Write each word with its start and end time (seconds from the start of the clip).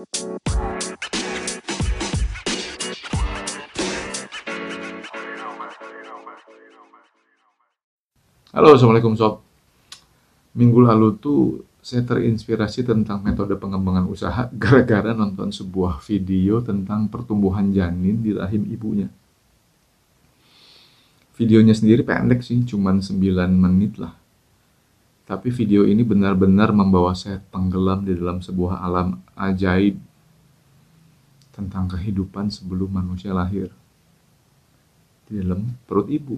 Halo, 0.00 0.16
Assalamualaikum 8.72 9.12
Sob. 9.12 9.44
Minggu 10.56 10.80
lalu 10.88 11.20
tuh 11.20 11.68
saya 11.84 12.00
terinspirasi 12.08 12.88
tentang 12.88 13.20
metode 13.20 13.60
pengembangan 13.60 14.08
usaha 14.08 14.48
gara-gara 14.62 15.12
nonton 15.12 15.52
sebuah 15.52 16.00
video 16.08 16.64
tentang 16.64 17.12
pertumbuhan 17.12 17.68
janin 17.68 18.24
di 18.24 18.32
rahim 18.32 18.72
ibunya. 18.72 19.12
Videonya 21.36 21.76
sendiri 21.76 22.08
pendek 22.08 22.40
sih, 22.40 22.64
cuman 22.64 23.04
9 23.04 23.20
menit 23.52 24.00
lah. 24.00 24.19
Tapi 25.30 25.46
video 25.54 25.86
ini 25.86 26.02
benar-benar 26.02 26.74
membawa 26.74 27.14
saya 27.14 27.38
tenggelam 27.54 28.02
di 28.02 28.18
dalam 28.18 28.42
sebuah 28.42 28.82
alam 28.82 29.22
ajaib 29.38 29.94
tentang 31.54 31.86
kehidupan 31.86 32.50
sebelum 32.50 32.90
manusia 32.90 33.30
lahir 33.30 33.70
di 35.30 35.38
dalam 35.38 35.70
perut 35.86 36.10
ibu. 36.10 36.34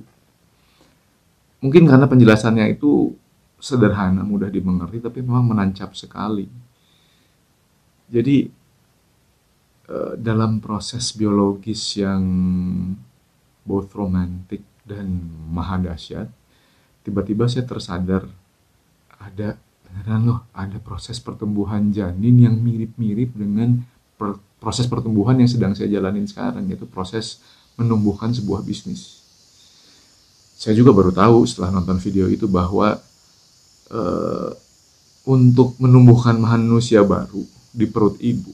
Mungkin 1.65 1.89
karena 1.89 2.05
penjelasannya 2.05 2.69
itu 2.69 3.17
sederhana, 3.57 4.29
mudah 4.29 4.53
dimengerti, 4.53 5.01
tapi 5.01 5.25
memang 5.25 5.57
menancap 5.57 5.97
sekali. 5.97 6.45
Jadi 8.13 8.45
eh, 9.89 10.15
dalam 10.21 10.61
proses 10.61 11.17
biologis 11.17 11.97
yang 11.97 12.21
both 13.65 13.89
romantic 13.97 14.61
dan 14.85 15.09
maha 15.49 15.81
dahsyat, 15.81 16.29
tiba-tiba 17.09 17.49
saya 17.49 17.65
tersadar 17.65 18.42
ada 19.23 19.55
beneran 19.87 20.23
loh, 20.27 20.41
ada 20.51 20.83
proses 20.83 21.23
pertumbuhan 21.23 21.95
janin 21.95 22.43
yang 22.43 22.59
mirip-mirip 22.59 23.31
dengan 23.39 23.87
proses 24.59 24.87
pertumbuhan 24.87 25.39
yang 25.39 25.51
sedang 25.51 25.75
saya 25.75 25.91
jalanin 25.91 26.27
sekarang, 26.27 26.67
yaitu 26.71 26.87
proses 26.87 27.43
menumbuhkan 27.79 28.35
sebuah 28.35 28.63
bisnis. 28.63 29.23
Saya 30.59 30.79
juga 30.79 30.95
baru 30.95 31.11
tahu 31.11 31.43
setelah 31.47 31.75
nonton 31.75 31.99
video 31.99 32.31
itu 32.31 32.47
bahwa 32.47 32.95
uh, 33.91 34.51
untuk 35.27 35.75
menumbuhkan 35.83 36.39
manusia 36.39 37.03
baru 37.03 37.43
di 37.75 37.87
perut 37.91 38.19
ibu 38.23 38.53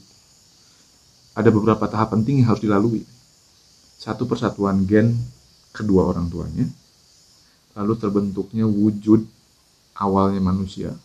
ada 1.39 1.49
beberapa 1.55 1.87
tahap 1.87 2.11
penting 2.11 2.43
yang 2.43 2.51
harus 2.51 2.59
dilalui. 2.59 3.03
Satu 3.99 4.27
persatuan 4.27 4.83
gen 4.83 5.15
kedua 5.71 6.11
orang 6.11 6.27
tuanya, 6.27 6.67
lalu 7.79 7.93
terbentuknya 7.95 8.67
wujud 8.67 9.23
awalnya 9.99 10.39
manusia, 10.39 10.95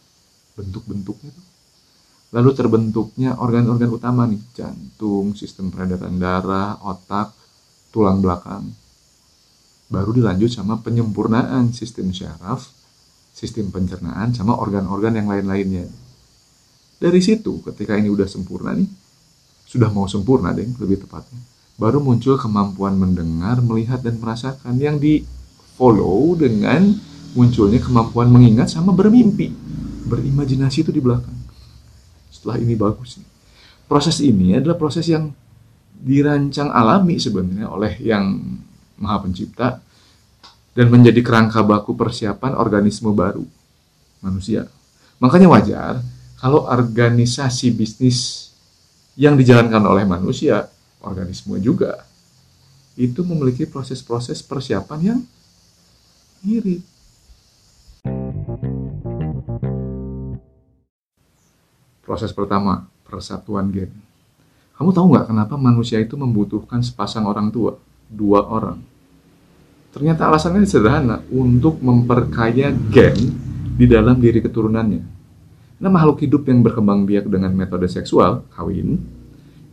bentuk-bentuknya 0.54 1.34
tuh. 1.34 1.46
Lalu 2.34 2.50
terbentuknya 2.54 3.38
organ-organ 3.38 3.90
utama 3.94 4.26
nih, 4.26 4.42
jantung, 4.54 5.38
sistem 5.38 5.70
peredaran 5.70 6.18
darah, 6.18 6.78
otak, 6.82 7.30
tulang 7.94 8.18
belakang. 8.18 8.74
Baru 9.86 10.10
dilanjut 10.10 10.50
sama 10.50 10.82
penyempurnaan 10.82 11.70
sistem 11.70 12.10
syaraf, 12.10 12.66
sistem 13.30 13.70
pencernaan 13.70 14.34
sama 14.34 14.58
organ-organ 14.58 15.14
yang 15.14 15.30
lain-lainnya. 15.30 15.86
Dari 16.98 17.20
situ 17.22 17.62
ketika 17.62 17.94
ini 17.94 18.10
udah 18.10 18.26
sempurna 18.26 18.74
nih, 18.74 18.90
sudah 19.70 19.90
mau 19.94 20.10
sempurna 20.10 20.50
deh 20.50 20.66
lebih 20.66 21.06
tepatnya, 21.06 21.38
baru 21.78 22.02
muncul 22.02 22.34
kemampuan 22.34 22.98
mendengar, 22.98 23.62
melihat 23.62 24.02
dan 24.02 24.18
merasakan 24.18 24.74
yang 24.78 24.98
di 24.98 25.22
follow 25.78 26.34
dengan 26.34 27.13
munculnya 27.34 27.82
kemampuan 27.82 28.30
mengingat 28.30 28.70
sama 28.70 28.94
bermimpi, 28.94 29.50
berimajinasi 30.06 30.86
itu 30.86 30.90
di 30.94 31.02
belakang. 31.02 31.34
Setelah 32.30 32.62
ini 32.62 32.74
bagus 32.78 33.18
nih. 33.18 33.28
Proses 33.84 34.22
ini 34.24 34.56
adalah 34.56 34.78
proses 34.78 35.04
yang 35.10 35.28
dirancang 35.94 36.72
alami 36.72 37.20
sebenarnya 37.20 37.68
oleh 37.68 37.98
yang 38.00 38.40
Maha 38.98 39.26
Pencipta 39.26 39.82
dan 40.74 40.86
menjadi 40.90 41.20
kerangka 41.20 41.62
baku 41.62 41.94
persiapan 41.94 42.56
organisme 42.56 43.10
baru 43.12 43.44
manusia. 44.24 44.66
Makanya 45.20 45.48
wajar 45.50 45.92
kalau 46.40 46.66
organisasi 46.66 47.72
bisnis 47.74 48.50
yang 49.14 49.38
dijalankan 49.38 49.80
oleh 49.86 50.02
manusia, 50.02 50.66
organisme 51.00 51.56
juga, 51.62 52.02
itu 52.98 53.22
memiliki 53.26 53.66
proses-proses 53.66 54.42
persiapan 54.42 55.00
yang 55.02 55.20
mirip. 56.42 56.93
Proses 62.04 62.30
pertama, 62.36 62.84
persatuan 63.08 63.72
gen. 63.72 63.90
Kamu 64.76 64.92
tahu 64.92 65.16
nggak 65.16 65.32
kenapa 65.32 65.54
manusia 65.56 65.96
itu 65.98 66.14
membutuhkan 66.20 66.84
sepasang 66.84 67.24
orang 67.24 67.48
tua? 67.48 67.80
Dua 68.04 68.44
orang 68.44 68.94
Ternyata 69.94 70.26
alasannya 70.26 70.66
sederhana, 70.66 71.22
untuk 71.30 71.78
memperkaya 71.78 72.74
gen 72.90 73.14
di 73.78 73.86
dalam 73.86 74.18
diri 74.18 74.42
keturunannya. 74.42 75.02
Nah, 75.78 75.90
makhluk 75.90 76.18
hidup 76.26 76.50
yang 76.50 76.66
berkembang 76.66 77.06
biak 77.06 77.30
dengan 77.30 77.54
metode 77.54 77.86
seksual, 77.86 78.42
kawin, 78.50 78.98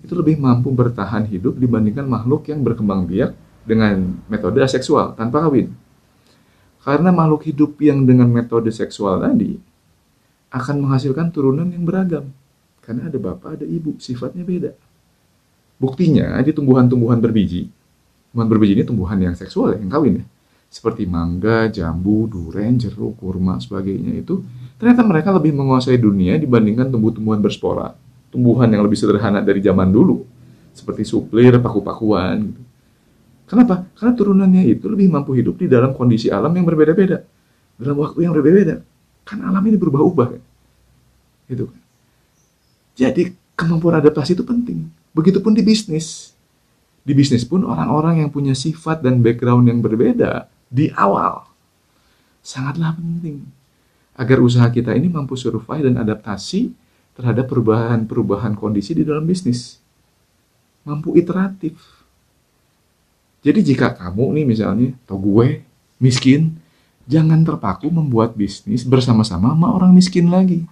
itu 0.06 0.14
lebih 0.14 0.38
mampu 0.38 0.70
bertahan 0.70 1.26
hidup 1.26 1.58
dibandingkan 1.58 2.06
makhluk 2.06 2.46
yang 2.54 2.62
berkembang 2.62 3.10
biak 3.10 3.34
dengan 3.66 4.22
metode 4.30 4.62
aseksual, 4.62 5.18
tanpa 5.18 5.42
kawin. 5.42 5.74
Karena 6.86 7.10
makhluk 7.10 7.42
hidup 7.50 7.82
yang 7.82 8.06
dengan 8.06 8.30
metode 8.30 8.70
seksual 8.70 9.26
tadi 9.26 9.58
akan 10.52 10.86
menghasilkan 10.86 11.32
turunan 11.32 11.68
yang 11.72 11.88
beragam. 11.88 12.30
Karena 12.84 13.08
ada 13.08 13.18
bapak, 13.18 13.62
ada 13.62 13.66
ibu, 13.66 13.96
sifatnya 13.98 14.44
beda. 14.44 14.72
Buktinya 15.82 16.38
di 16.44 16.52
tumbuhan-tumbuhan 16.54 17.18
berbiji, 17.18 17.72
Tumbuhan 18.32 18.48
berbiji 18.48 18.80
ini 18.80 18.88
tumbuhan 18.88 19.20
yang 19.20 19.36
seksual 19.36 19.76
ya, 19.76 19.78
yang 19.84 19.92
kawin 19.92 20.24
ya. 20.24 20.26
Seperti 20.72 21.04
mangga, 21.04 21.68
jambu, 21.68 22.32
duren, 22.32 22.80
jeruk, 22.80 23.20
kurma, 23.20 23.60
sebagainya 23.60 24.24
itu 24.24 24.40
ternyata 24.80 25.04
mereka 25.04 25.36
lebih 25.36 25.52
menguasai 25.52 26.00
dunia 26.00 26.40
dibandingkan 26.40 26.88
tumbuh-tumbuhan 26.88 27.44
berspora. 27.44 27.92
Tumbuhan 28.32 28.72
yang 28.72 28.88
lebih 28.88 28.96
sederhana 28.96 29.44
dari 29.44 29.60
zaman 29.60 29.92
dulu. 29.92 30.24
Seperti 30.72 31.04
suplir, 31.04 31.60
paku-pakuan 31.60 32.56
gitu. 32.56 32.62
Kenapa? 33.52 33.84
Karena 34.00 34.16
turunannya 34.16 34.64
itu 34.64 34.88
lebih 34.88 35.12
mampu 35.12 35.36
hidup 35.36 35.60
di 35.60 35.68
dalam 35.68 35.92
kondisi 35.92 36.32
alam 36.32 36.56
yang 36.56 36.64
berbeda-beda. 36.64 37.20
Dalam 37.76 38.00
waktu 38.00 38.24
yang 38.24 38.32
berbeda-beda. 38.32 38.80
Kan 39.32 39.40
alam 39.48 39.64
ini 39.64 39.80
berubah-ubah 39.80 40.28
kan. 40.36 40.44
Gitu 41.48 41.72
kan. 41.72 41.80
Jadi 43.00 43.32
kemampuan 43.56 44.04
adaptasi 44.04 44.36
itu 44.36 44.44
penting. 44.44 44.92
Begitupun 45.16 45.56
di 45.56 45.64
bisnis. 45.64 46.36
Di 47.08 47.16
bisnis 47.16 47.48
pun 47.48 47.64
orang-orang 47.64 48.20
yang 48.20 48.30
punya 48.30 48.52
sifat 48.52 49.00
dan 49.00 49.24
background 49.24 49.72
yang 49.72 49.80
berbeda 49.80 50.52
di 50.68 50.92
awal 50.94 51.52
sangatlah 52.42 52.98
penting 52.98 53.46
agar 54.18 54.38
usaha 54.42 54.68
kita 54.68 54.94
ini 54.98 55.08
mampu 55.08 55.38
survive 55.38 55.88
dan 55.88 55.98
adaptasi 56.02 56.74
terhadap 57.16 57.48
perubahan-perubahan 57.48 58.58
kondisi 58.58 58.98
di 58.98 59.04
dalam 59.06 59.24
bisnis. 59.24 59.82
Mampu 60.82 61.14
iteratif. 61.18 61.78
Jadi 63.42 63.74
jika 63.74 63.94
kamu 63.94 64.38
nih 64.38 64.46
misalnya, 64.46 64.94
atau 65.06 65.18
gue, 65.18 65.66
miskin, 65.98 66.61
jangan 67.06 67.42
terpaku 67.46 67.90
membuat 67.90 68.38
bisnis 68.38 68.86
bersama-sama 68.86 69.54
sama 69.54 69.68
orang 69.74 69.92
miskin 69.94 70.30
lagi. 70.30 70.66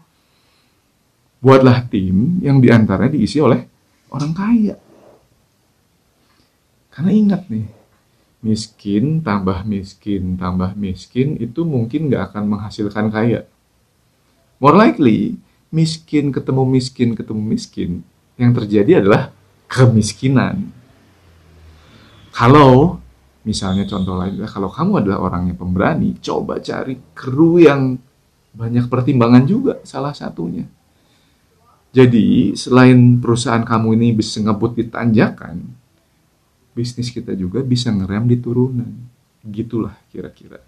Buatlah 1.40 1.88
tim 1.88 2.44
yang 2.44 2.60
di 2.60 2.68
antaranya 2.68 3.16
diisi 3.16 3.40
oleh 3.40 3.64
orang 4.12 4.34
kaya. 4.36 4.76
Karena 6.92 7.12
ingat 7.16 7.48
nih, 7.48 7.64
miskin 8.44 9.24
tambah 9.24 9.64
miskin 9.64 10.36
tambah 10.36 10.76
miskin 10.76 11.40
itu 11.40 11.64
mungkin 11.64 12.12
nggak 12.12 12.34
akan 12.34 12.44
menghasilkan 12.44 13.08
kaya. 13.08 13.48
More 14.60 14.76
likely, 14.76 15.40
miskin 15.72 16.36
ketemu 16.36 16.68
miskin 16.68 17.16
ketemu 17.16 17.40
miskin, 17.40 17.92
yang 18.36 18.52
terjadi 18.52 19.00
adalah 19.00 19.32
kemiskinan. 19.72 20.76
Kalau 22.36 23.00
misalnya 23.44 23.88
contoh 23.88 24.20
lain, 24.20 24.44
kalau 24.48 24.68
kamu 24.68 25.06
adalah 25.06 25.20
orang 25.32 25.52
yang 25.52 25.58
pemberani, 25.60 26.18
coba 26.20 26.60
cari 26.60 27.00
kru 27.16 27.60
yang 27.60 27.96
banyak 28.56 28.90
pertimbangan 28.90 29.44
juga 29.46 29.74
salah 29.86 30.12
satunya. 30.12 30.66
Jadi 31.90 32.54
selain 32.54 33.18
perusahaan 33.18 33.66
kamu 33.66 33.98
ini 33.98 34.08
bisa 34.14 34.38
ngebut 34.44 34.78
di 34.78 34.86
tanjakan, 34.86 35.58
bisnis 36.78 37.10
kita 37.10 37.34
juga 37.34 37.66
bisa 37.66 37.90
ngerem 37.90 38.30
di 38.30 38.38
turunan. 38.38 38.92
Gitulah 39.42 39.98
kira-kira. 40.14 40.62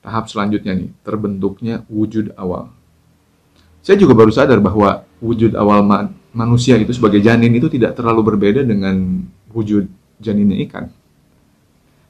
Tahap 0.00 0.26
selanjutnya 0.26 0.74
nih, 0.74 0.90
terbentuknya 1.06 1.86
wujud 1.86 2.34
awal. 2.34 2.72
Saya 3.84 4.00
juga 4.00 4.16
baru 4.16 4.32
sadar 4.32 4.58
bahwa 4.58 5.06
wujud 5.22 5.54
awal 5.54 5.84
manusia 6.30 6.78
itu 6.78 6.94
sebagai 6.94 7.18
janin 7.18 7.50
itu 7.50 7.66
tidak 7.66 7.98
terlalu 7.98 8.34
berbeda 8.34 8.62
dengan 8.62 9.26
wujud 9.50 9.86
janinnya 10.22 10.58
ikan. 10.68 10.86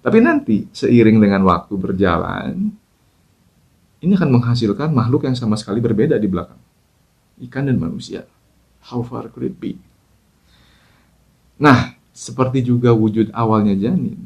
Tapi 0.00 0.18
nanti 0.24 0.64
seiring 0.72 1.20
dengan 1.20 1.44
waktu 1.44 1.74
berjalan, 1.76 2.72
ini 4.00 4.12
akan 4.16 4.30
menghasilkan 4.32 4.88
makhluk 4.96 5.28
yang 5.28 5.36
sama 5.36 5.60
sekali 5.60 5.80
berbeda 5.80 6.16
di 6.16 6.24
belakang. 6.24 6.56
Ikan 7.40 7.68
dan 7.68 7.76
manusia. 7.76 8.24
How 8.88 9.04
far 9.04 9.28
could 9.28 9.44
it 9.44 9.56
be? 9.60 9.76
Nah, 11.60 12.00
seperti 12.16 12.64
juga 12.64 12.96
wujud 12.96 13.28
awalnya 13.36 13.76
janin, 13.76 14.16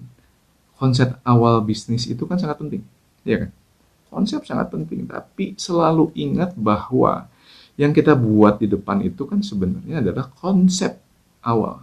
konsep 0.79 1.19
awal 1.26 1.58
bisnis 1.67 2.06
itu 2.06 2.23
kan 2.23 2.38
sangat 2.38 2.62
penting. 2.62 2.82
Ya 3.26 3.46
kan? 3.46 3.50
Konsep 4.14 4.46
sangat 4.46 4.70
penting, 4.70 5.11
tapi 5.11 5.58
selalu 5.58 6.14
ingat 6.14 6.55
bahwa 6.55 7.26
yang 7.75 7.91
kita 7.91 8.15
buat 8.15 8.62
di 8.62 8.71
depan 8.71 9.03
itu 9.03 9.26
kan 9.26 9.43
sebenarnya 9.43 9.99
adalah 9.99 10.31
konsep 10.31 10.94
awal, 11.43 11.82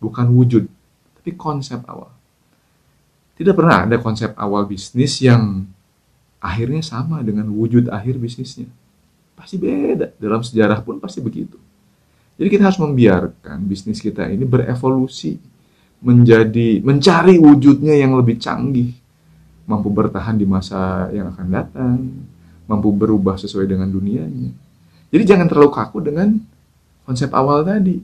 bukan 0.00 0.26
wujud, 0.32 0.64
tapi 1.20 1.36
konsep 1.36 1.84
awal. 1.84 2.08
Tidak 3.36 3.52
pernah 3.52 3.84
ada 3.84 4.00
konsep 4.00 4.32
awal 4.40 4.64
bisnis 4.64 5.20
yang 5.20 5.68
akhirnya 6.40 6.80
sama 6.80 7.20
dengan 7.20 7.52
wujud 7.52 7.92
akhir 7.92 8.16
bisnisnya. 8.16 8.64
Pasti 9.36 9.60
beda. 9.60 10.16
Dalam 10.16 10.40
sejarah 10.40 10.80
pun 10.80 10.96
pasti 10.96 11.20
begitu. 11.20 11.60
Jadi 12.40 12.48
kita 12.48 12.68
harus 12.68 12.80
membiarkan 12.80 13.60
bisnis 13.68 14.00
kita 14.00 14.28
ini 14.28 14.48
berevolusi 14.48 15.36
menjadi 16.00 16.80
mencari 16.84 17.40
wujudnya 17.40 17.96
yang 17.96 18.16
lebih 18.16 18.36
canggih, 18.40 18.92
mampu 19.68 19.88
bertahan 19.88 20.36
di 20.36 20.44
masa 20.48 21.08
yang 21.12 21.32
akan 21.32 21.46
datang, 21.48 21.98
mampu 22.68 22.88
berubah 22.92 23.40
sesuai 23.40 23.68
dengan 23.68 23.88
dunianya. 23.88 24.65
Jadi 25.10 25.22
jangan 25.22 25.46
terlalu 25.46 25.70
kaku 25.70 25.98
dengan 26.02 26.38
konsep 27.06 27.30
awal 27.30 27.62
tadi. 27.62 27.98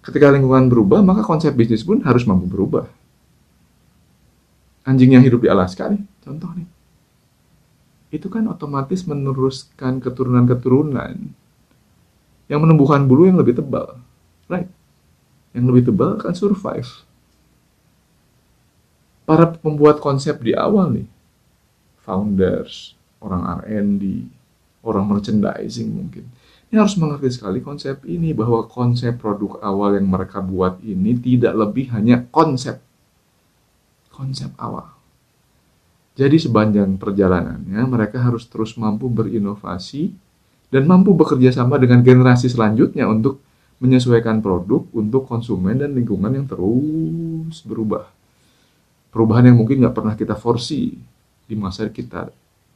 Ketika 0.00 0.32
lingkungan 0.32 0.68
berubah, 0.72 1.00
maka 1.04 1.24
konsep 1.24 1.52
bisnis 1.52 1.84
pun 1.84 2.00
harus 2.04 2.24
mampu 2.24 2.48
berubah. 2.48 2.88
Anjing 4.84 5.12
yang 5.16 5.24
hidup 5.24 5.44
di 5.44 5.48
Alaska 5.52 5.92
nih, 5.92 6.00
contoh 6.24 6.50
nih 6.56 6.80
itu 8.10 8.26
kan 8.26 8.42
otomatis 8.50 9.06
meneruskan 9.06 10.02
keturunan-keturunan 10.02 11.14
yang 12.50 12.60
menumbuhkan 12.60 13.06
bulu 13.06 13.30
yang 13.30 13.38
lebih 13.38 13.62
tebal, 13.62 14.02
right? 14.50 14.66
Yang 15.54 15.64
lebih 15.70 15.82
tebal 15.90 16.18
akan 16.18 16.34
survive. 16.34 16.90
Para 19.22 19.46
pembuat 19.54 20.02
konsep 20.02 20.42
di 20.42 20.50
awal 20.58 20.90
nih, 20.90 21.08
founders, 22.02 22.98
orang 23.22 23.62
R&D, 23.62 24.26
orang 24.84 25.04
merchandising 25.08 25.88
mungkin, 25.90 26.24
ini 26.70 26.76
harus 26.76 26.96
mengerti 26.96 27.34
sekali 27.34 27.60
konsep 27.60 28.04
ini 28.08 28.32
bahwa 28.32 28.64
konsep 28.70 29.18
produk 29.20 29.60
awal 29.60 29.96
yang 29.98 30.08
mereka 30.08 30.40
buat 30.40 30.80
ini 30.84 31.16
tidak 31.18 31.52
lebih 31.56 31.92
hanya 31.92 32.24
konsep, 32.32 32.80
konsep 34.14 34.52
awal 34.56 35.00
jadi 36.20 36.36
sepanjang 36.36 37.00
perjalanannya 37.00 37.80
mereka 37.88 38.20
harus 38.20 38.44
terus 38.44 38.76
mampu 38.76 39.08
berinovasi 39.08 40.12
dan 40.68 40.84
mampu 40.84 41.16
bekerja 41.16 41.48
sama 41.48 41.80
dengan 41.80 42.04
generasi 42.04 42.52
selanjutnya 42.52 43.08
untuk 43.08 43.40
menyesuaikan 43.80 44.44
produk 44.44 44.84
untuk 44.92 45.24
konsumen 45.24 45.80
dan 45.80 45.96
lingkungan 45.96 46.28
yang 46.36 46.44
terus 46.44 47.64
berubah. 47.64 48.04
Perubahan 49.08 49.48
yang 49.48 49.56
mungkin 49.56 49.80
nggak 49.80 49.96
pernah 49.96 50.14
kita 50.14 50.36
forsi 50.36 50.92
di 51.48 51.56
masa 51.56 51.88
kita 51.88 52.28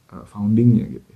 uh, 0.09 0.25
foundingnya 0.25 0.85
gitu. 0.89 1.14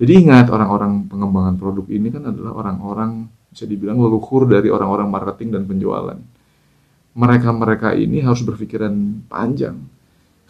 Jadi 0.00 0.12
ingat 0.24 0.48
orang-orang 0.48 1.06
pengembangan 1.10 1.54
produk 1.60 1.86
ini 1.90 2.08
kan 2.08 2.28
adalah 2.30 2.52
orang-orang 2.64 3.28
bisa 3.52 3.68
dibilang 3.68 4.00
leluhur 4.00 4.48
dari 4.48 4.72
orang-orang 4.72 5.08
marketing 5.08 5.52
dan 5.56 5.62
penjualan. 5.68 6.18
Mereka-mereka 7.12 7.92
ini 7.92 8.24
harus 8.24 8.40
berpikiran 8.40 9.28
panjang 9.28 9.76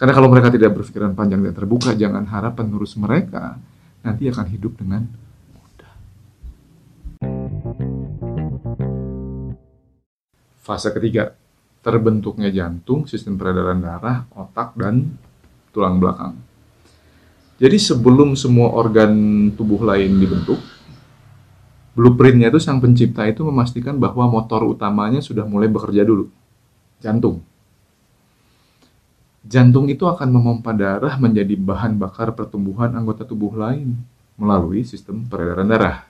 karena 0.02 0.18
kalau 0.18 0.26
mereka 0.34 0.50
tidak 0.50 0.74
berpikiran 0.74 1.14
panjang 1.14 1.46
dan 1.46 1.54
terbuka, 1.54 1.94
jangan 1.94 2.26
harap 2.26 2.58
penerus 2.58 2.98
mereka 2.98 3.54
nanti 4.02 4.26
akan 4.26 4.50
hidup 4.50 4.74
dengan 4.74 5.06
mudah. 5.54 5.94
Fase 10.58 10.90
ketiga, 10.90 11.38
terbentuknya 11.86 12.50
jantung, 12.50 13.06
sistem 13.06 13.38
peredaran 13.38 13.78
darah, 13.78 14.26
otak, 14.34 14.74
dan 14.74 15.14
tulang 15.70 16.02
belakang. 16.02 16.34
Jadi 17.62 17.78
sebelum 17.78 18.34
semua 18.34 18.74
organ 18.74 19.14
tubuh 19.54 19.86
lain 19.86 20.18
dibentuk, 20.18 20.58
blueprintnya 21.94 22.50
itu 22.50 22.58
sang 22.58 22.82
pencipta 22.82 23.22
itu 23.30 23.46
memastikan 23.46 24.02
bahwa 24.02 24.26
motor 24.26 24.66
utamanya 24.66 25.22
sudah 25.22 25.46
mulai 25.46 25.70
bekerja 25.70 26.02
dulu, 26.02 26.26
jantung 26.98 27.46
jantung 29.46 29.90
itu 29.90 30.06
akan 30.06 30.28
memompa 30.30 30.70
darah 30.70 31.18
menjadi 31.18 31.58
bahan 31.58 31.98
bakar 31.98 32.32
pertumbuhan 32.34 32.94
anggota 32.94 33.26
tubuh 33.26 33.52
lain 33.58 33.98
melalui 34.38 34.86
sistem 34.86 35.26
peredaran 35.26 35.68
darah. 35.68 36.06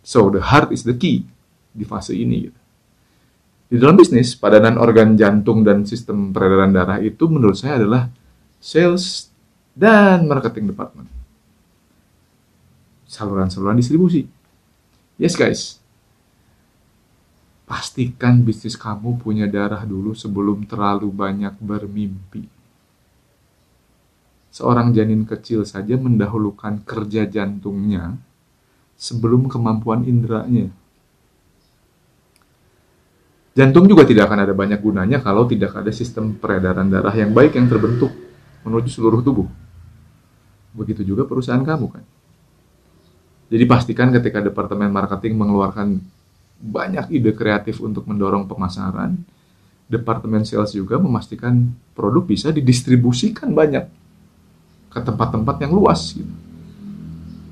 So, 0.00 0.32
the 0.32 0.40
heart 0.40 0.72
is 0.72 0.88
the 0.88 0.96
key 0.96 1.26
di 1.74 1.84
fase 1.84 2.16
ini. 2.16 2.48
Gitu. 2.48 2.60
Di 3.68 3.76
dalam 3.76 4.00
bisnis, 4.00 4.32
padanan 4.32 4.80
organ 4.80 5.18
jantung 5.20 5.60
dan 5.60 5.84
sistem 5.84 6.32
peredaran 6.32 6.72
darah 6.72 6.96
itu 7.02 7.28
menurut 7.28 7.60
saya 7.60 7.76
adalah 7.84 8.08
sales 8.56 9.28
dan 9.78 10.26
marketing 10.26 10.74
department. 10.74 11.06
Saluran-saluran 13.06 13.78
distribusi. 13.78 14.26
Yes 15.14 15.38
guys, 15.38 15.78
Pastikan 17.68 18.48
bisnis 18.48 18.80
kamu 18.80 19.20
punya 19.20 19.44
darah 19.44 19.84
dulu 19.84 20.16
sebelum 20.16 20.64
terlalu 20.64 21.12
banyak 21.12 21.52
bermimpi. 21.60 22.48
Seorang 24.48 24.96
janin 24.96 25.28
kecil 25.28 25.68
saja 25.68 26.00
mendahulukan 26.00 26.80
kerja 26.88 27.28
jantungnya 27.28 28.16
sebelum 28.96 29.52
kemampuan 29.52 30.08
inderanya. 30.08 30.72
Jantung 33.52 33.84
juga 33.84 34.08
tidak 34.08 34.32
akan 34.32 34.48
ada 34.48 34.54
banyak 34.56 34.80
gunanya 34.80 35.20
kalau 35.20 35.44
tidak 35.44 35.76
ada 35.76 35.92
sistem 35.92 36.40
peredaran 36.40 36.88
darah 36.88 37.12
yang 37.12 37.36
baik 37.36 37.60
yang 37.60 37.68
terbentuk 37.68 38.16
menuju 38.64 38.88
seluruh 38.88 39.20
tubuh. 39.20 39.67
Begitu 40.78 41.02
juga 41.02 41.26
perusahaan 41.26 41.60
kamu 41.60 41.86
kan. 41.90 42.04
Jadi 43.50 43.64
pastikan 43.66 44.14
ketika 44.14 44.38
departemen 44.38 44.92
marketing 44.94 45.34
mengeluarkan 45.34 45.98
banyak 46.62 47.10
ide 47.10 47.34
kreatif 47.34 47.82
untuk 47.82 48.06
mendorong 48.06 48.46
pemasaran. 48.46 49.18
Departemen 49.88 50.44
sales 50.44 50.76
juga 50.76 51.00
memastikan 51.00 51.64
produk 51.96 52.20
bisa 52.20 52.52
didistribusikan 52.52 53.56
banyak 53.56 53.88
ke 54.92 55.00
tempat-tempat 55.00 55.56
yang 55.64 55.72
luas. 55.72 56.12
Gitu. 56.12 56.28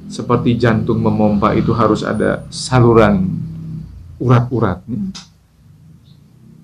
Seperti 0.07 0.55
jantung 0.61 1.01
memompa 1.01 1.57
itu 1.57 1.73
harus 1.73 2.05
ada 2.05 2.45
saluran 2.53 3.25
urat-uratnya. 4.21 5.17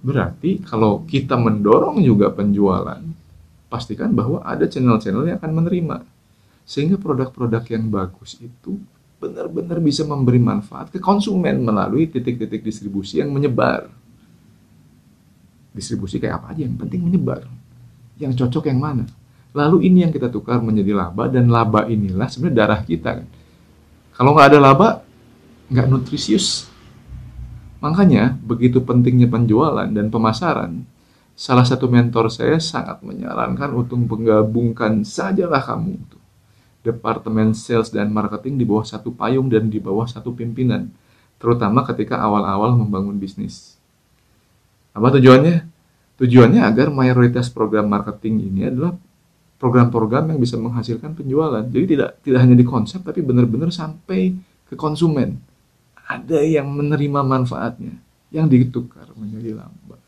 Berarti 0.05 0.61
kalau 0.61 1.09
kita 1.09 1.41
mendorong 1.41 2.05
juga 2.05 2.29
penjualan, 2.29 3.01
pastikan 3.73 4.13
bahwa 4.13 4.45
ada 4.45 4.69
channel-channel 4.69 5.25
yang 5.25 5.39
akan 5.41 5.53
menerima. 5.57 5.97
Sehingga 6.63 6.97
produk-produk 6.99 7.63
yang 7.71 7.91
bagus 7.91 8.39
itu 8.39 8.79
benar-benar 9.23 9.79
bisa 9.79 10.03
memberi 10.03 10.43
manfaat 10.43 10.91
ke 10.91 10.99
konsumen 10.99 11.63
melalui 11.63 12.11
titik-titik 12.11 12.67
distribusi 12.67 13.23
yang 13.23 13.31
menyebar. 13.31 13.87
Distribusi 15.71 16.19
kayak 16.19 16.43
apa 16.43 16.47
aja, 16.53 16.67
yang 16.67 16.75
penting 16.75 17.07
menyebar. 17.07 17.47
Yang 18.19 18.43
cocok 18.43 18.67
yang 18.67 18.83
mana. 18.83 19.07
Lalu 19.55 19.87
ini 19.87 20.03
yang 20.03 20.13
kita 20.13 20.27
tukar 20.27 20.59
menjadi 20.59 20.91
laba, 20.97 21.31
dan 21.31 21.47
laba 21.47 21.87
inilah 21.87 22.27
sebenarnya 22.27 22.57
darah 22.57 22.81
kita. 22.83 23.11
Kan. 23.23 23.29
Kalau 24.17 24.35
nggak 24.35 24.49
ada 24.53 24.59
laba, 24.59 24.89
nggak 25.71 25.87
nutrisius. 25.87 26.67
Makanya, 27.79 28.37
begitu 28.43 28.83
pentingnya 28.83 29.27
penjualan 29.27 29.89
dan 29.91 30.07
pemasaran, 30.11 30.87
salah 31.35 31.67
satu 31.67 31.91
mentor 31.91 32.31
saya 32.31 32.59
sangat 32.63 33.03
menyarankan 33.03 33.71
untuk 33.75 33.99
menggabungkan 34.03 35.03
sajalah 35.03 35.63
kamu 35.63 36.22
departemen 36.83 37.55
sales 37.55 37.89
dan 37.95 38.11
marketing 38.11 38.59
di 38.59 38.67
bawah 38.67 38.83
satu 38.83 39.15
payung 39.15 39.47
dan 39.47 39.71
di 39.71 39.79
bawah 39.79 40.05
satu 40.05 40.35
pimpinan, 40.35 40.91
terutama 41.39 41.87
ketika 41.87 42.19
awal-awal 42.19 42.75
membangun 42.75 43.17
bisnis. 43.17 43.79
Apa 44.93 45.15
tujuannya? 45.15 45.65
Tujuannya 46.19 46.61
agar 46.67 46.93
mayoritas 46.93 47.49
program 47.49 47.89
marketing 47.89 48.53
ini 48.53 48.69
adalah 48.69 48.93
program-program 49.63 50.35
yang 50.35 50.43
bisa 50.43 50.59
menghasilkan 50.59 51.15
penjualan. 51.15 51.63
Jadi 51.63 51.95
tidak 51.95 52.19
tidak 52.27 52.41
hanya 52.43 52.59
di 52.59 52.67
konsep 52.67 52.99
tapi 53.07 53.23
benar-benar 53.23 53.71
sampai 53.71 54.35
ke 54.67 54.75
konsumen. 54.75 55.39
Ada 56.03 56.43
yang 56.43 56.67
menerima 56.67 57.23
manfaatnya, 57.23 57.95
yang 58.35 58.51
ditukar 58.51 59.07
menjadi 59.15 59.55
lamba. 59.55 60.02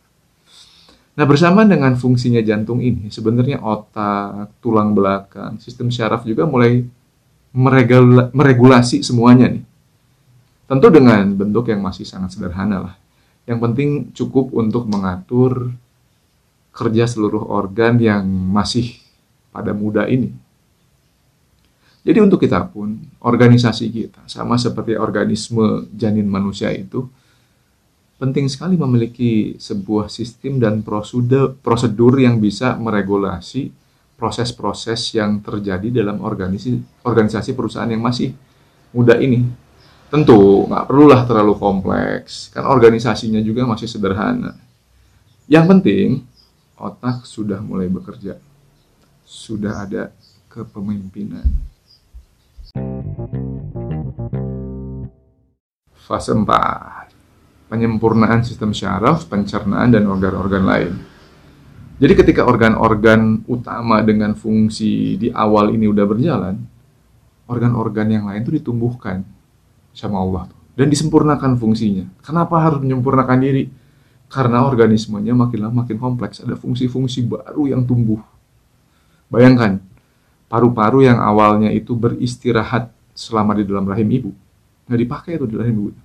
Nah, 1.14 1.24
bersamaan 1.30 1.70
dengan 1.70 1.94
fungsinya 1.94 2.42
jantung 2.42 2.82
ini, 2.82 3.06
sebenarnya 3.06 3.62
otak, 3.62 4.58
tulang 4.58 4.98
belakang, 4.98 5.62
sistem 5.62 5.86
syaraf 5.86 6.26
juga 6.26 6.42
mulai 6.42 6.82
meregula 7.54 8.34
meregulasi 8.34 9.06
semuanya 9.06 9.46
nih. 9.46 9.62
Tentu 10.66 10.90
dengan 10.90 11.22
bentuk 11.38 11.70
yang 11.70 11.78
masih 11.86 12.02
sangat 12.02 12.34
sederhana 12.34 12.90
lah. 12.90 12.94
Yang 13.46 13.58
penting 13.62 13.88
cukup 14.10 14.50
untuk 14.58 14.90
mengatur 14.90 15.70
kerja 16.74 17.06
seluruh 17.06 17.46
organ 17.46 17.94
yang 18.02 18.26
masih 18.26 18.98
pada 19.54 19.70
muda 19.70 20.10
ini. 20.10 20.34
Jadi 22.04 22.18
untuk 22.20 22.42
kita 22.42 22.68
pun, 22.68 23.00
organisasi 23.22 23.88
kita, 23.88 24.26
sama 24.28 24.58
seperti 24.60 24.98
organisme 24.98 25.88
janin 25.94 26.26
manusia 26.28 26.68
itu, 26.74 27.06
penting 28.18 28.46
sekali 28.46 28.78
memiliki 28.78 29.58
sebuah 29.58 30.06
sistem 30.06 30.62
dan 30.62 30.80
prosedur, 30.86 31.58
prosedur 31.58 32.18
yang 32.22 32.38
bisa 32.38 32.78
meregulasi 32.78 33.70
proses-proses 34.14 35.12
yang 35.18 35.42
terjadi 35.42 36.02
dalam 36.02 36.22
organisasi, 36.22 37.02
organisasi 37.02 37.50
perusahaan 37.52 37.90
yang 37.90 38.00
masih 38.00 38.32
muda 38.94 39.18
ini. 39.18 39.42
Tentu 40.08 40.70
nggak 40.70 40.86
perlulah 40.86 41.26
terlalu 41.26 41.58
kompleks, 41.58 42.54
kan 42.54 42.70
organisasinya 42.70 43.42
juga 43.42 43.66
masih 43.66 43.90
sederhana. 43.90 44.54
Yang 45.50 45.64
penting, 45.74 46.08
otak 46.78 47.26
sudah 47.26 47.58
mulai 47.58 47.90
bekerja. 47.90 48.38
Sudah 49.26 49.82
ada 49.82 50.14
kepemimpinan. 50.46 51.44
Fase 56.04 56.32
4. 56.36 57.03
Penyempurnaan 57.74 58.46
sistem 58.46 58.70
syaraf, 58.70 59.26
pencernaan, 59.26 59.90
dan 59.90 60.06
organ-organ 60.06 60.62
lain. 60.62 60.92
Jadi 61.98 62.12
ketika 62.14 62.46
organ-organ 62.46 63.42
utama 63.50 63.98
dengan 64.06 64.38
fungsi 64.38 65.18
di 65.18 65.34
awal 65.34 65.74
ini 65.74 65.90
udah 65.90 66.06
berjalan, 66.06 66.54
organ-organ 67.50 68.14
yang 68.14 68.24
lain 68.30 68.46
itu 68.46 68.62
ditumbuhkan 68.62 69.26
sama 69.90 70.22
Allah 70.22 70.54
dan 70.78 70.86
disempurnakan 70.86 71.58
fungsinya. 71.58 72.06
Kenapa 72.22 72.62
harus 72.62 72.78
menyempurnakan 72.78 73.38
diri? 73.42 73.66
Karena 74.30 74.66
organismenya 74.66 75.34
makin 75.34 75.58
lama 75.66 75.82
makin 75.82 75.98
kompleks, 75.98 76.42
ada 76.42 76.58
fungsi-fungsi 76.58 77.26
baru 77.26 77.70
yang 77.70 77.86
tumbuh. 77.86 78.18
Bayangkan, 79.30 79.78
paru-paru 80.50 81.06
yang 81.06 81.18
awalnya 81.18 81.70
itu 81.70 81.94
beristirahat 81.94 82.90
selama 83.14 83.54
di 83.54 83.66
dalam 83.66 83.86
rahim 83.86 84.10
ibu, 84.10 84.30
nggak 84.90 85.00
dipakai 85.02 85.38
itu 85.38 85.46
di 85.46 85.56
rahim 85.58 85.90
ibu. 85.90 86.03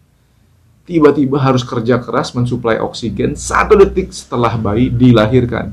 Tiba-tiba 0.85 1.37
harus 1.37 1.61
kerja 1.61 2.01
keras 2.01 2.33
mensuplai 2.33 2.81
oksigen 2.81 3.37
satu 3.37 3.77
detik 3.77 4.09
setelah 4.09 4.57
bayi 4.57 4.89
dilahirkan. 4.89 5.69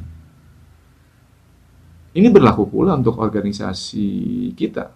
Ini 2.16 2.32
berlaku 2.32 2.64
pula 2.68 2.96
untuk 2.96 3.20
organisasi 3.20 4.08
kita. 4.56 4.92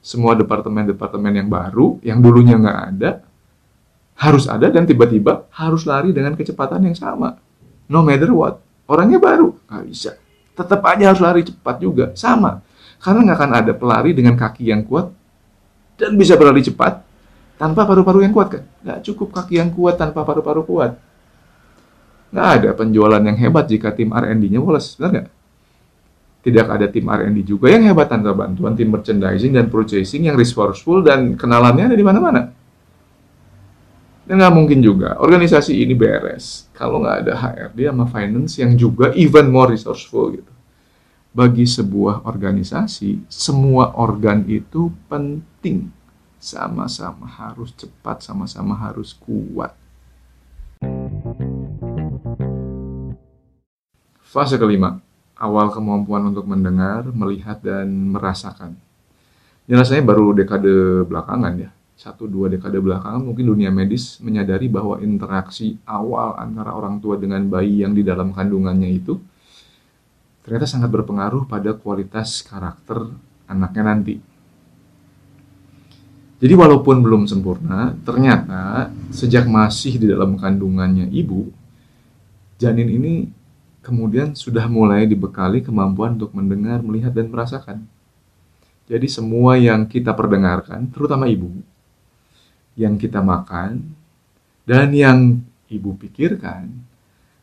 Semua 0.00 0.32
departemen-departemen 0.32 1.32
yang 1.44 1.48
baru, 1.52 2.00
yang 2.00 2.24
dulunya 2.24 2.56
nggak 2.56 2.80
ada, 2.92 3.10
harus 4.18 4.48
ada 4.48 4.66
dan 4.72 4.88
tiba-tiba 4.88 5.46
harus 5.52 5.84
lari 5.84 6.10
dengan 6.10 6.32
kecepatan 6.34 6.88
yang 6.88 6.96
sama. 6.96 7.36
No 7.88 8.00
matter 8.04 8.32
what. 8.32 8.60
Orangnya 8.88 9.20
baru, 9.20 9.52
nggak 9.68 9.84
bisa. 9.88 10.16
Tetap 10.56 10.80
aja 10.88 11.12
harus 11.12 11.20
lari 11.20 11.44
cepat 11.44 11.76
juga, 11.76 12.16
sama. 12.16 12.64
Karena 12.98 13.28
nggak 13.28 13.38
akan 13.38 13.52
ada 13.52 13.72
pelari 13.76 14.16
dengan 14.16 14.34
kaki 14.34 14.72
yang 14.72 14.82
kuat 14.88 15.12
dan 16.00 16.16
bisa 16.16 16.38
berlari 16.38 16.64
cepat 16.64 17.07
tanpa 17.58 17.84
paru-paru 17.84 18.22
yang 18.22 18.32
kuat 18.32 18.48
kan? 18.54 18.62
Nggak 18.86 18.98
cukup 19.10 19.28
kaki 19.34 19.58
yang 19.58 19.74
kuat 19.74 19.98
tanpa 19.98 20.22
paru-paru 20.22 20.62
kuat. 20.62 20.94
Nggak 22.30 22.48
ada 22.60 22.70
penjualan 22.78 23.20
yang 23.20 23.36
hebat 23.36 23.66
jika 23.66 23.90
tim 23.92 24.14
R&D-nya 24.14 24.62
woles, 24.62 24.94
benar 24.96 25.10
nggak? 25.10 25.28
Tidak 26.38 26.66
ada 26.70 26.86
tim 26.86 27.04
R&D 27.10 27.42
juga 27.42 27.66
yang 27.68 27.82
hebat 27.82 28.06
tanpa 28.06 28.30
bantuan 28.30 28.78
tim 28.78 28.88
merchandising 28.88 29.58
dan 29.58 29.66
purchasing 29.66 30.30
yang 30.30 30.38
resourceful 30.38 31.02
dan 31.02 31.34
kenalannya 31.34 31.92
ada 31.92 31.96
di 31.98 32.06
mana-mana. 32.06 32.54
Dan 34.28 34.38
nggak 34.38 34.54
mungkin 34.54 34.78
juga 34.78 35.18
organisasi 35.18 35.82
ini 35.82 35.98
beres 35.98 36.68
kalau 36.76 37.02
nggak 37.02 37.16
ada 37.26 37.32
HRD 37.32 37.90
sama 37.90 38.06
finance 38.06 38.60
yang 38.60 38.76
juga 38.78 39.10
even 39.18 39.50
more 39.50 39.72
resourceful 39.72 40.30
gitu. 40.30 40.52
Bagi 41.32 41.64
sebuah 41.64 42.28
organisasi, 42.28 43.28
semua 43.28 43.96
organ 43.96 44.44
itu 44.48 44.92
penting 45.08 45.97
sama-sama 46.38 47.26
harus 47.26 47.74
cepat, 47.74 48.22
sama-sama 48.22 48.74
harus 48.78 49.14
kuat. 49.14 49.74
Fase 54.22 54.56
kelima, 54.56 55.02
awal 55.34 55.74
kemampuan 55.74 56.30
untuk 56.30 56.46
mendengar, 56.46 57.10
melihat, 57.10 57.58
dan 57.62 57.90
merasakan. 58.14 58.78
Ini 59.68 60.00
baru 60.00 60.32
dekade 60.32 61.04
belakangan 61.04 61.54
ya, 61.60 61.70
satu 61.98 62.30
dua 62.30 62.46
dekade 62.46 62.78
belakangan 62.78 63.18
mungkin 63.18 63.50
dunia 63.50 63.74
medis 63.74 64.22
menyadari 64.22 64.70
bahwa 64.70 65.02
interaksi 65.02 65.82
awal 65.82 66.38
antara 66.38 66.70
orang 66.70 67.02
tua 67.02 67.18
dengan 67.18 67.42
bayi 67.50 67.82
yang 67.82 67.90
di 67.90 68.06
dalam 68.06 68.30
kandungannya 68.30 68.86
itu 68.86 69.18
ternyata 70.46 70.64
sangat 70.64 70.94
berpengaruh 70.94 71.50
pada 71.50 71.74
kualitas 71.74 72.46
karakter 72.46 73.12
anaknya 73.50 73.82
nanti. 73.82 74.27
Jadi 76.38 76.54
walaupun 76.54 77.02
belum 77.02 77.26
sempurna, 77.26 77.98
ternyata 78.06 78.94
sejak 79.10 79.50
masih 79.50 79.98
di 79.98 80.06
dalam 80.06 80.38
kandungannya 80.38 81.10
ibu, 81.10 81.50
janin 82.62 82.86
ini 82.86 83.14
kemudian 83.82 84.38
sudah 84.38 84.70
mulai 84.70 85.10
dibekali 85.10 85.66
kemampuan 85.66 86.14
untuk 86.14 86.30
mendengar, 86.38 86.78
melihat, 86.78 87.10
dan 87.10 87.26
merasakan. 87.26 87.82
Jadi 88.86 89.10
semua 89.10 89.58
yang 89.58 89.82
kita 89.90 90.14
perdengarkan, 90.14 90.86
terutama 90.94 91.26
ibu, 91.26 91.50
yang 92.78 92.94
kita 92.94 93.18
makan, 93.18 93.82
dan 94.62 94.94
yang 94.94 95.42
ibu 95.66 95.98
pikirkan 95.98 96.70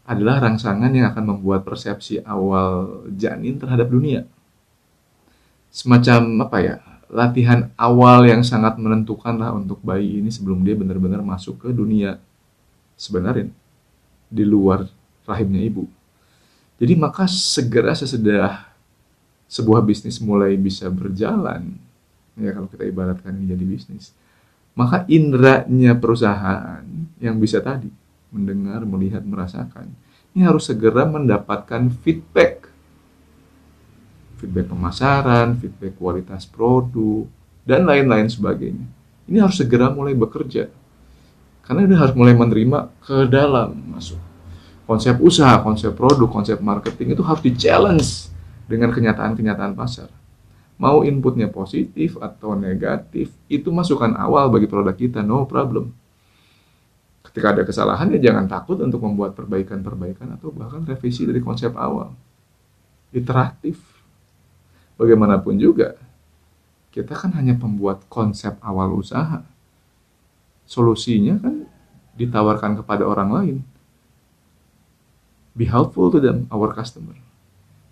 adalah 0.05 0.39
rangsangan 0.39 0.93
yang 0.93 1.11
akan 1.11 1.35
membuat 1.35 1.67
persepsi 1.67 2.23
awal 2.23 3.03
janin 3.11 3.59
terhadap 3.59 3.91
dunia. 3.91 4.23
Semacam 5.73 6.47
apa 6.47 6.57
ya, 6.61 6.77
latihan 7.15 7.71
awal 7.79 8.27
yang 8.27 8.43
sangat 8.43 8.75
menentukan 8.75 9.39
lah 9.39 9.55
untuk 9.55 9.79
bayi 9.79 10.19
ini 10.19 10.27
sebelum 10.27 10.67
dia 10.67 10.75
benar-benar 10.75 11.23
masuk 11.23 11.63
ke 11.63 11.71
dunia 11.71 12.19
sebenarnya 12.99 13.47
di 14.27 14.43
luar 14.43 14.83
rahimnya 15.23 15.63
ibu. 15.63 15.87
Jadi 16.75 16.93
maka 16.99 17.23
segera 17.31 17.95
sesudah 17.95 18.67
sebuah 19.47 19.79
bisnis 19.87 20.19
mulai 20.19 20.59
bisa 20.59 20.91
berjalan, 20.91 21.79
ya 22.35 22.51
kalau 22.51 22.67
kita 22.67 22.83
ibaratkan 22.83 23.31
ini 23.31 23.55
jadi 23.55 23.63
bisnis, 23.63 24.11
maka 24.75 25.07
indranya 25.07 25.95
perusahaan 25.95 26.83
yang 27.23 27.39
bisa 27.39 27.63
tadi 27.63 27.87
mendengar, 28.35 28.83
melihat, 28.83 29.23
merasakan, 29.23 29.87
ini 30.35 30.43
harus 30.43 30.67
segera 30.67 31.07
mendapatkan 31.07 31.87
feedback 32.03 32.67
feedback 34.37 34.69
pemasaran, 34.69 35.55
feedback 35.57 35.95
kualitas 35.97 36.45
produk, 36.45 37.25
dan 37.65 37.87
lain-lain 37.87 38.29
sebagainya. 38.29 38.85
Ini 39.25 39.41
harus 39.41 39.57
segera 39.57 39.89
mulai 39.89 40.13
bekerja. 40.13 40.69
Karena 41.65 41.89
dia 41.89 41.97
harus 41.97 42.13
mulai 42.13 42.37
menerima 42.37 42.93
ke 43.01 43.25
dalam 43.25 43.73
masuk. 43.89 44.21
Konsep 44.85 45.17
usaha, 45.17 45.57
konsep 45.65 45.97
produk, 45.97 46.29
konsep 46.29 46.61
marketing 46.61 47.17
itu 47.17 47.25
harus 47.25 47.41
di-challenge 47.41 48.29
dengan 48.69 48.93
kenyataan-kenyataan 48.93 49.73
pasar. 49.73 50.13
Mau 50.77 51.01
inputnya 51.01 51.49
positif 51.49 52.19
atau 52.21 52.53
negatif, 52.53 53.33
itu 53.49 53.73
masukan 53.73 54.13
awal 54.13 54.53
bagi 54.53 54.69
produk 54.69 54.93
kita, 54.93 55.25
no 55.25 55.49
problem. 55.49 55.89
Ketika 57.25 57.57
ada 57.57 57.63
kesalahan, 57.65 58.13
ya 58.13 58.29
jangan 58.29 58.45
takut 58.45 58.77
untuk 58.83 59.01
membuat 59.01 59.33
perbaikan-perbaikan 59.33 60.37
atau 60.37 60.53
bahkan 60.53 60.85
revisi 60.85 61.25
dari 61.25 61.41
konsep 61.41 61.73
awal. 61.73 62.13
Iteratif 63.09 63.94
bagaimanapun 64.95 65.55
juga, 65.59 65.95
kita 66.91 67.11
kan 67.15 67.35
hanya 67.35 67.55
pembuat 67.55 68.07
konsep 68.07 68.55
awal 68.63 68.95
usaha. 68.95 69.43
Solusinya 70.63 71.39
kan 71.39 71.67
ditawarkan 72.15 72.79
kepada 72.79 73.03
orang 73.03 73.29
lain. 73.31 73.57
Be 75.55 75.67
helpful 75.67 76.11
to 76.11 76.19
them, 76.19 76.51
our 76.51 76.71
customer. 76.75 77.15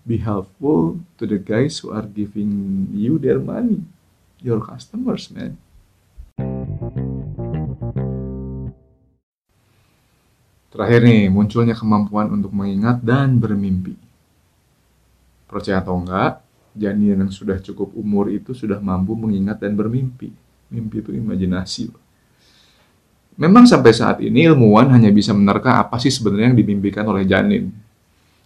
Be 0.03 0.19
helpful 0.19 0.99
to 1.15 1.23
the 1.23 1.39
guys 1.39 1.79
who 1.79 1.95
are 1.95 2.03
giving 2.03 2.51
you 2.91 3.15
their 3.15 3.39
money, 3.39 3.87
your 4.43 4.59
customers, 4.59 5.31
man. 5.31 5.55
Terakhir 10.75 11.07
nih, 11.07 11.31
munculnya 11.31 11.71
kemampuan 11.71 12.35
untuk 12.35 12.51
mengingat 12.51 12.99
dan 12.99 13.39
bermimpi. 13.39 13.95
Percaya 15.47 15.79
atau 15.79 15.95
enggak, 16.03 16.42
janin 16.73 17.21
yang 17.21 17.31
sudah 17.31 17.61
cukup 17.61 17.93
umur 17.93 18.33
itu 18.33 18.51
sudah 18.57 18.81
mampu 18.81 19.13
mengingat 19.13 19.61
dan 19.61 19.77
bermimpi. 19.77 20.33
Mimpi 20.73 21.05
itu 21.05 21.13
imajinasi. 21.13 21.93
Memang 23.33 23.65
sampai 23.65 23.93
saat 23.93 24.21
ini 24.21 24.45
ilmuwan 24.45 24.93
hanya 24.93 25.09
bisa 25.09 25.33
menerka 25.33 25.81
apa 25.81 25.97
sih 25.97 26.13
sebenarnya 26.13 26.53
yang 26.53 26.57
dimimpikan 26.57 27.05
oleh 27.09 27.25
janin. 27.25 27.73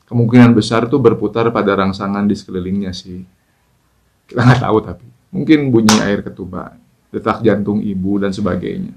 Kemungkinan 0.07 0.55
besar 0.55 0.87
itu 0.87 0.95
berputar 0.95 1.51
pada 1.51 1.75
rangsangan 1.75 2.23
di 2.23 2.35
sekelilingnya 2.35 2.95
sih. 2.95 3.19
Kita 4.27 4.39
nggak 4.43 4.63
tahu 4.63 4.77
tapi. 4.79 5.07
Mungkin 5.35 5.67
bunyi 5.67 5.91
air 5.99 6.23
ketuban, 6.23 6.79
detak 7.11 7.43
jantung 7.43 7.83
ibu, 7.83 8.15
dan 8.15 8.31
sebagainya. 8.31 8.95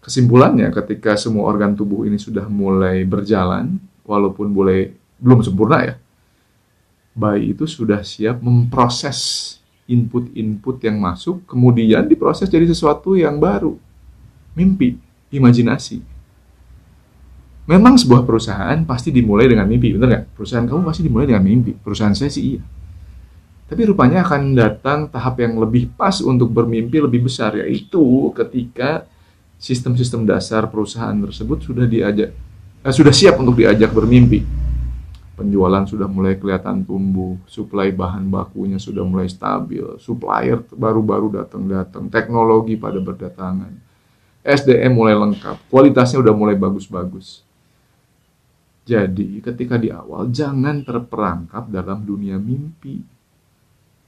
Kesimpulannya 0.00 0.72
ketika 0.72 1.12
semua 1.20 1.44
organ 1.44 1.76
tubuh 1.76 2.08
ini 2.08 2.16
sudah 2.16 2.48
mulai 2.48 3.04
berjalan, 3.04 3.76
walaupun 4.08 4.48
boleh 4.56 4.96
belum 5.20 5.44
sempurna 5.44 5.84
ya, 5.84 5.94
bayi 7.18 7.50
itu 7.50 7.66
sudah 7.66 8.06
siap 8.06 8.38
memproses 8.38 9.58
input-input 9.90 10.78
yang 10.86 11.02
masuk 11.02 11.42
kemudian 11.50 12.06
diproses 12.06 12.46
jadi 12.46 12.68
sesuatu 12.70 13.18
yang 13.18 13.42
baru. 13.42 13.74
Mimpi, 14.54 14.94
imajinasi. 15.34 15.98
Memang 17.68 18.00
sebuah 18.00 18.24
perusahaan 18.24 18.78
pasti 18.86 19.12
dimulai 19.12 19.44
dengan 19.44 19.68
mimpi, 19.68 19.92
benar 19.92 20.08
nggak? 20.08 20.24
Perusahaan 20.32 20.64
kamu 20.64 20.88
pasti 20.88 21.02
dimulai 21.04 21.28
dengan 21.28 21.44
mimpi. 21.44 21.76
Perusahaan 21.76 22.16
saya 22.16 22.32
sih 22.32 22.56
iya. 22.56 22.62
Tapi 23.68 23.84
rupanya 23.84 24.24
akan 24.24 24.56
datang 24.56 25.12
tahap 25.12 25.44
yang 25.44 25.60
lebih 25.60 25.92
pas 25.92 26.24
untuk 26.24 26.48
bermimpi 26.48 27.04
lebih 27.04 27.28
besar, 27.28 27.60
yaitu 27.60 28.00
ketika 28.32 29.04
sistem-sistem 29.60 30.24
dasar 30.24 30.64
perusahaan 30.72 31.12
tersebut 31.12 31.60
sudah 31.60 31.84
diajak, 31.84 32.32
eh, 32.80 32.94
sudah 32.94 33.12
siap 33.12 33.36
untuk 33.36 33.60
diajak 33.60 33.92
bermimpi. 33.92 34.57
Penjualan 35.38 35.86
sudah 35.86 36.10
mulai 36.10 36.34
kelihatan 36.34 36.82
tumbuh, 36.82 37.38
suplai 37.46 37.94
bahan 37.94 38.26
bakunya 38.26 38.74
sudah 38.74 39.06
mulai 39.06 39.30
stabil, 39.30 39.86
supplier 40.02 40.58
baru-baru 40.74 41.38
datang-datang, 41.38 42.10
teknologi 42.10 42.74
pada 42.74 42.98
berdatangan, 42.98 43.70
SDM 44.42 44.98
mulai 44.98 45.14
lengkap, 45.14 45.70
kualitasnya 45.70 46.18
udah 46.26 46.34
mulai 46.34 46.58
bagus-bagus. 46.58 47.46
Jadi, 48.82 49.38
ketika 49.38 49.78
di 49.78 49.94
awal, 49.94 50.26
jangan 50.34 50.82
terperangkap 50.82 51.70
dalam 51.70 52.02
dunia 52.02 52.34
mimpi 52.34 52.98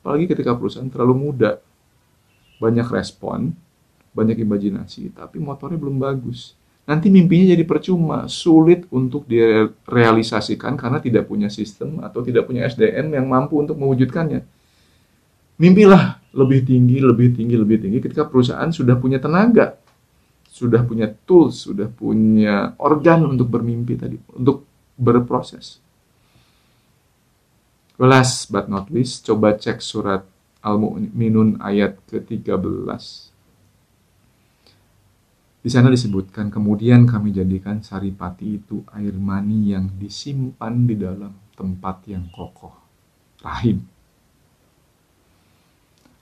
Apalagi 0.00 0.32
ketika 0.32 0.56
perusahaan 0.56 0.88
terlalu 0.88 1.28
muda. 1.28 1.60
Banyak 2.56 2.88
respon, 2.92 3.52
banyak 4.16 4.40
imajinasi, 4.44 5.12
tapi 5.12 5.40
motornya 5.40 5.80
belum 5.80 6.00
bagus. 6.00 6.56
Nanti 6.88 7.06
mimpinya 7.12 7.54
jadi 7.54 7.64
percuma, 7.68 8.26
sulit 8.26 8.88
untuk 8.90 9.28
direalisasikan 9.28 10.74
karena 10.74 10.98
tidak 10.98 11.30
punya 11.30 11.46
sistem 11.46 12.02
atau 12.02 12.24
tidak 12.24 12.50
punya 12.50 12.66
SDM 12.66 13.14
yang 13.14 13.26
mampu 13.30 13.60
untuk 13.60 13.78
mewujudkannya. 13.78 14.42
Mimpilah 15.60 16.18
lebih 16.32 16.64
tinggi, 16.64 16.98
lebih 16.98 17.36
tinggi, 17.36 17.54
lebih 17.54 17.78
tinggi 17.84 17.98
ketika 18.00 18.26
perusahaan 18.26 18.72
sudah 18.72 18.96
punya 18.96 19.20
tenaga, 19.20 19.76
sudah 20.50 20.82
punya 20.82 21.06
tools, 21.28 21.68
sudah 21.68 21.86
punya 21.86 22.74
organ 22.80 23.28
untuk 23.28 23.46
bermimpi 23.46 23.94
tadi, 23.94 24.16
untuk 24.34 24.66
berproses. 24.98 25.78
Last 28.00 28.48
but 28.48 28.66
not 28.66 28.88
least, 28.88 29.28
coba 29.28 29.54
cek 29.54 29.84
surat 29.84 30.24
Al-Mu'minun 30.64 31.60
ayat 31.60 32.00
ke-13. 32.08 33.29
Di 35.60 35.68
sana 35.68 35.92
disebutkan, 35.92 36.48
kemudian 36.48 37.04
kami 37.04 37.36
jadikan 37.36 37.84
saripati 37.84 38.56
itu 38.56 38.80
air 38.96 39.12
mani 39.12 39.76
yang 39.76 39.92
disimpan 40.00 40.88
di 40.88 40.96
dalam 40.96 41.36
tempat 41.52 42.08
yang 42.08 42.24
kokoh, 42.32 42.72
rahim. 43.44 43.84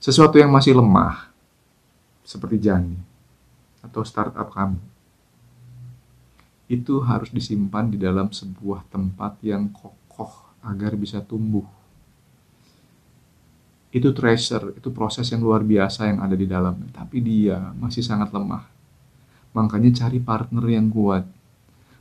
Sesuatu 0.02 0.42
yang 0.42 0.50
masih 0.50 0.74
lemah, 0.74 1.30
seperti 2.26 2.58
jani, 2.58 2.98
atau 3.78 4.02
startup 4.02 4.50
kamu, 4.50 4.82
itu 6.66 6.98
harus 7.06 7.30
disimpan 7.30 7.86
di 7.86 7.94
dalam 7.94 8.34
sebuah 8.34 8.90
tempat 8.90 9.38
yang 9.46 9.70
kokoh, 9.70 10.50
agar 10.66 10.98
bisa 10.98 11.22
tumbuh. 11.22 11.64
Itu 13.94 14.10
treasure, 14.10 14.74
itu 14.74 14.90
proses 14.90 15.30
yang 15.30 15.46
luar 15.46 15.62
biasa 15.62 16.10
yang 16.10 16.26
ada 16.26 16.34
di 16.34 16.50
dalam, 16.50 16.90
tapi 16.90 17.22
dia 17.22 17.70
masih 17.78 18.02
sangat 18.02 18.34
lemah. 18.34 18.77
Makanya 19.58 19.90
cari 20.06 20.22
partner 20.22 20.62
yang 20.70 20.86
kuat. 20.86 21.26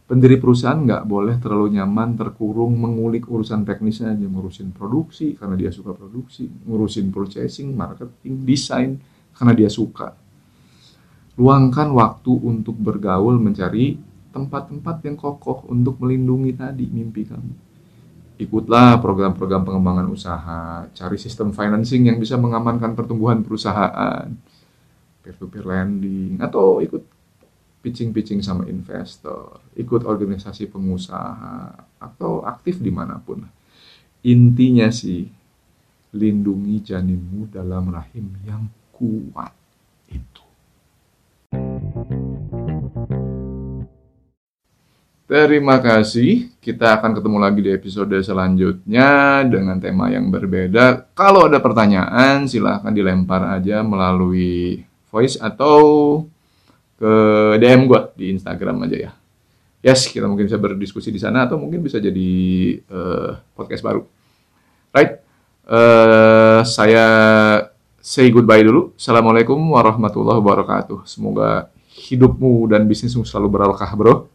Pendiri 0.07 0.39
perusahaan 0.39 0.77
nggak 0.77 1.03
boleh 1.03 1.35
terlalu 1.41 1.81
nyaman, 1.81 2.15
terkurung, 2.15 2.77
mengulik 2.79 3.27
urusan 3.27 3.65
teknisnya 3.65 4.15
aja, 4.15 4.23
ngurusin 4.23 4.71
produksi 4.71 5.35
karena 5.35 5.59
dia 5.59 5.73
suka 5.73 5.91
produksi, 5.91 6.47
ngurusin 6.47 7.11
purchasing, 7.11 7.75
marketing, 7.75 8.45
desain 8.45 8.95
karena 9.35 9.51
dia 9.57 9.67
suka. 9.67 10.15
Luangkan 11.35 11.91
waktu 11.91 12.31
untuk 12.39 12.79
bergaul 12.79 13.35
mencari 13.35 13.99
tempat-tempat 14.31 14.95
yang 15.03 15.17
kokoh 15.19 15.67
untuk 15.67 15.99
melindungi 15.99 16.55
tadi 16.55 16.87
mimpi 16.87 17.27
kamu. 17.27 17.53
Ikutlah 18.37 19.01
program-program 19.01 19.65
pengembangan 19.65 20.07
usaha, 20.13 20.85
cari 20.93 21.17
sistem 21.17 21.51
financing 21.51 22.07
yang 22.07 22.21
bisa 22.21 22.37
mengamankan 22.37 22.93
pertumbuhan 22.93 23.41
perusahaan, 23.41 24.29
peer-to-peer 25.25 25.65
lending, 25.65 26.37
atau 26.39 26.79
ikut 26.79 27.16
pitching-pitching 27.87 28.43
sama 28.43 28.67
investor, 28.67 29.63
ikut 29.79 30.03
organisasi 30.03 30.67
pengusaha, 30.67 31.71
atau 32.03 32.43
aktif 32.43 32.83
di 32.83 32.91
mana 32.91 33.15
pun. 33.15 33.47
Intinya 34.27 34.91
sih, 34.91 35.23
lindungi 36.11 36.83
janinmu 36.83 37.47
dalam 37.47 37.87
rahim 37.95 38.27
yang 38.43 38.67
kuat 38.91 39.55
itu. 40.11 40.43
Terima 45.27 45.79
kasih. 45.79 46.51
Kita 46.59 46.99
akan 46.99 47.15
ketemu 47.15 47.37
lagi 47.39 47.59
di 47.63 47.71
episode 47.71 48.15
selanjutnya 48.19 49.43
dengan 49.47 49.79
tema 49.79 50.11
yang 50.11 50.27
berbeda. 50.27 51.07
Kalau 51.15 51.47
ada 51.47 51.63
pertanyaan, 51.63 52.51
silahkan 52.51 52.91
dilempar 52.91 53.47
aja 53.47 53.79
melalui 53.79 54.83
voice 55.07 55.39
atau 55.39 55.79
ke 56.97 57.11
DM 57.61 57.85
gue 57.85 58.01
di 58.17 58.25
Instagram 58.33 58.89
aja 58.89 58.97
ya. 58.97 59.11
Yes, 59.85 60.09
kita 60.09 60.25
mungkin 60.25 60.49
bisa 60.49 60.57
berdiskusi 60.57 61.13
di 61.13 61.21
sana 61.21 61.45
atau 61.45 61.61
mungkin 61.61 61.85
bisa 61.85 62.01
jadi 62.01 62.31
uh, 62.89 63.37
podcast 63.53 63.85
baru. 63.85 64.01
Right, 64.89 65.21
uh, 65.69 66.65
saya 66.65 67.05
say 68.01 68.33
goodbye 68.33 68.65
dulu. 68.65 68.97
Assalamualaikum 68.97 69.61
warahmatullahi 69.61 70.41
wabarakatuh. 70.41 71.05
Semoga 71.05 71.69
hidupmu 71.93 72.65
dan 72.73 72.89
bisnismu 72.89 73.21
selalu 73.21 73.47
berkah, 73.53 73.91
bro. 73.93 74.25